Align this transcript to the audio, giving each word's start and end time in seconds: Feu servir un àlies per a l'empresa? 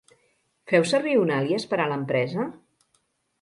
Feu 0.71 0.87
servir 0.91 1.13
un 1.25 1.33
àlies 1.35 1.67
per 1.75 1.79
a 1.85 1.87
l'empresa? 1.93 2.49